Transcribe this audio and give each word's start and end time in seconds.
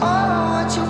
I 0.00 0.04
want 0.06 0.76
you 0.76 0.87